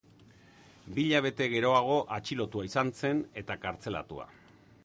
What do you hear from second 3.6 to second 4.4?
kartzelatua.